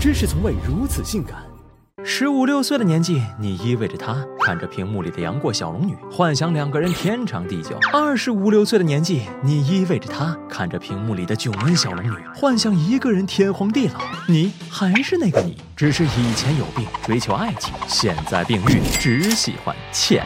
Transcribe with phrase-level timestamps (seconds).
[0.00, 1.36] 知识从未如此性感。
[2.02, 14.00] 十五六岁的年纪，你依偎着他，看着屏幕里的杨过小龙女，幻想两个人天长地久；二十五六岁的年纪，你依偎着他，看着屏幕里的囧恩小龙女，幻想一个人天荒地老。
[14.26, 20.24] 你还是那个你，只是以前有病追求爱情，现在病愈只喜欢钱。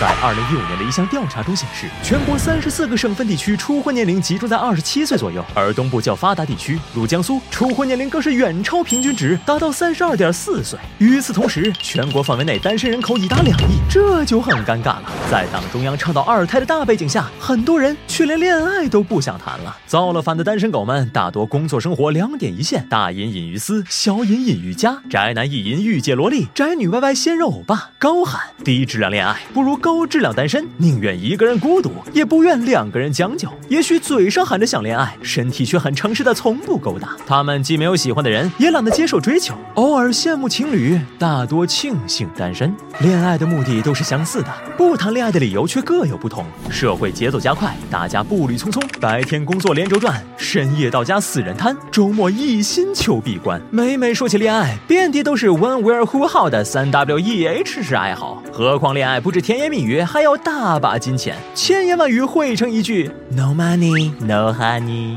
[0.00, 10.78] 在二零一五年的一项调查中显示，全国三十四个省份地区初婚年龄集中在二十七岁左右，而东部较发达地区如江苏，初婚年龄更是远超平均值，达到三十二点四岁。
[10.98, 15.02] 与此同时，全国范围内单身人口已达两亿，这就很尴尬了。
[15.28, 19.76] 在党中央倡导二胎的大背景下，很多人却连恋爱都不想谈了。
[19.88, 24.96] 造了反的单身狗们大多工作生活两点一线，大隐隐于私，小隐隐于家。
[25.10, 29.76] 宅男意淫御姐萝莉，宅女歪歪鲜肉欧巴，高喊低质量恋爱不如。
[29.88, 33.48] 高质量单身，宁愿一个人孤独，也不愿两个人将就。
[33.70, 37.16] 也许嘴上喊着想恋爱，身体却很诚实的从不勾搭。
[37.26, 42.70] 他们既没有喜欢的人，也懒得接受追求，偶尔羡慕情侣，大多庆幸单身。
[43.00, 46.44] 恋爱的目的都是相似的，不谈恋爱的理由却各有不同。
[46.68, 53.60] 社会节奏加快，大家步履匆匆，白天工作连轴转，深夜到家死人瘫，周末一心求闭关。
[53.70, 58.40] 每每说起恋爱，遍地都是 one Where Who How 的三 W E H 式爱好。
[58.52, 59.78] 何况恋爱不止甜言蜜。
[59.88, 65.16] 语还要大把金钱，千言万语汇成一句 No money, no honey。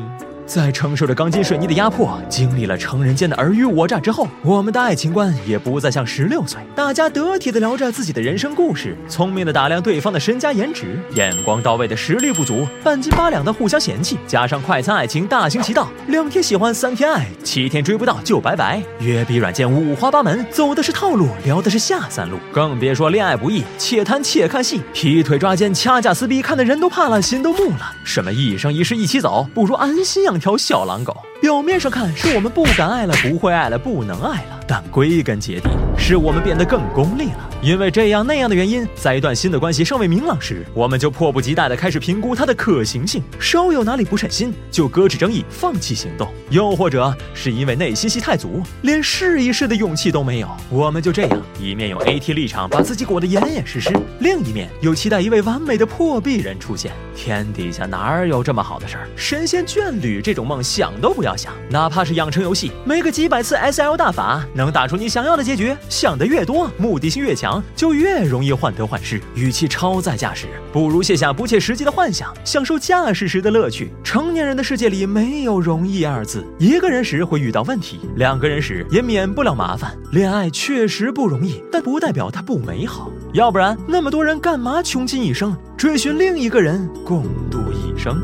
[0.54, 6.60] 在承受着钢筋水泥的压迫，经历了成人间的尔虞我诈之后，我们的爱情观也不再像十六岁。
[6.76, 18.84] 大家得体的聊着自己的人生故事，聪明的打量对方的身家颜值，眼光到位的实力不足，半斤八两的互相嫌弃，加上快餐爱情大行其道，两天喜欢三天爱，七天追不到就拜拜。
[19.00, 27.96] 约笔软件五花八门，走的是套路，聊的是下三路，更别说恋爱不易，且谈且看戏，劈腿抓奸，掐架撕逼，看的人都怕了，心都木了。
[28.04, 30.41] 什么一生一世一起走，不如安心养。
[30.42, 37.50] 条小狼狗，表面上看是我们不敢爱了，不会爱了，不能爱了，但归根结底是我们变得更功利了。
[37.62, 46.26] 因为这样那样的原因，在一段新的关系尚未明朗时，我们就迫不及待地开始评估它的可行性，稍有哪里不顺心，就搁置争议，放弃行动。
[46.50, 56.94] 又或者是因为内心戏太足，连试一试的勇气都没有，我们就这样一面用 AT 立场把自己裹得严严实实，另一面又期待一位完美的破壁人出现。
[57.14, 59.08] 天底下哪有这么好的事儿？
[59.18, 65.76] 神仙眷侣这种梦想都不要想，哪怕是养成游戏，没个几百次 SL 大法，能打出你想要的结局。
[65.90, 67.62] 想的越多，目的性越强。
[67.76, 69.20] 就越容易患得患失。
[69.34, 73.92] 与其超载驾驶，不如卸下不切实际的幻想，享受驾驶时的乐趣。
[74.04, 76.46] 成年人的世界里没有容易二字。
[76.60, 79.98] 一个人时会遇到问题，两个人时也免不了麻烦。
[80.12, 83.12] 恋爱确实不容易，但不代表它不美好。
[83.34, 88.22] 要不然，那么多人干嘛穷尽一生追寻另一个人共度一生？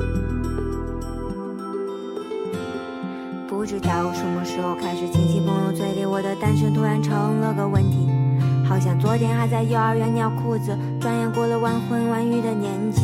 [3.48, 5.72] 不知道什么时候开始，亲戚朋友
[6.42, 8.08] 单身突然成了个问题。
[8.68, 13.04] 好像昨天还在幼儿园尿裤子，转眼过了晚婚晚育的年纪。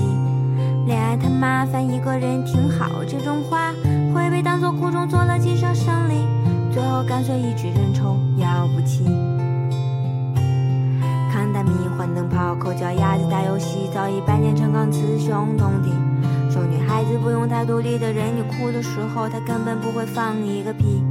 [0.85, 3.71] 恋爱太麻烦，一个人挺好，这种话
[4.13, 6.15] 会被当作苦中作乐，锦上胜利，
[6.73, 9.05] 最后干脆一句认丑，要不起。
[11.31, 15.91] 看大迷幻灯泡，抠脚丫子打游戏，早已百年成钢，雌雄同体。
[16.51, 21.01] 说女孩子不用太独立的人，你哭的时候，她根本不会放一个屁。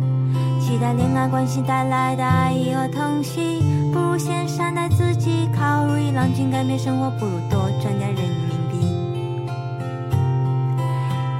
[0.62, 3.60] 期待恋爱关系带来的爱意和疼惜，
[3.92, 5.48] 不如先善待自己。
[5.58, 8.78] 靠如意郎君改变生活，不如多赚点人民币。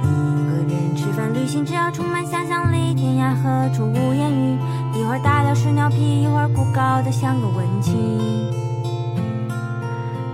[0.03, 4.59] 一个人吃饭旅行，只要充满想象力，天涯何处无言语。
[4.93, 8.19] 一会儿大聊屎尿屁，一会儿孤高的像个文青。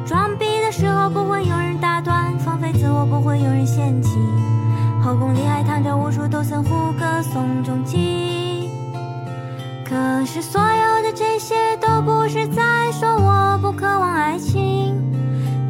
[0.03, 4.17] 装逼的时候不会有人打断，放飞自我不会有人嫌弃。
[4.99, 8.38] 后宫里还躺着无数斗僧胡歌宋仲基。
[9.89, 14.95] 可是所有的这些都不是在说我不渴望爱情。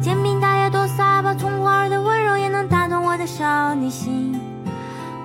[0.02, 4.38] 煎饼大爷多撒把葱花的温柔也能打动我的少女心。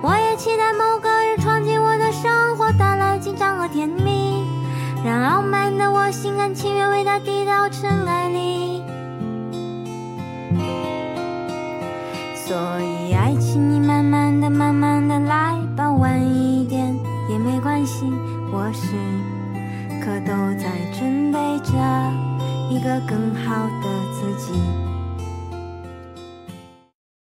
[0.02, 4.42] 我也期待某个人闯进我的生活，带来紧张和甜蜜，
[5.04, 8.82] 让傲慢的我心甘情愿为他低到尘埃里。
[12.34, 12.95] 所以
[18.52, 18.96] 我时
[20.00, 21.72] 刻都在准备着
[22.70, 24.85] 一个更好的自己。